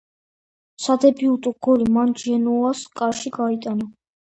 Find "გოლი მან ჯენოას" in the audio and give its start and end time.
1.69-2.85